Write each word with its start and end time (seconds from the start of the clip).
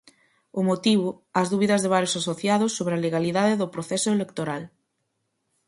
O 0.59 0.61
motivo, 0.69 1.09
as 1.39 1.47
dúbidas 1.53 1.81
de 1.81 1.91
varios 1.95 2.17
asociados 2.21 2.75
sobre 2.77 2.93
a 2.95 3.03
legalidade 3.05 3.59
do 3.61 3.71
proceso 3.75 4.09
electoral. 4.17 4.63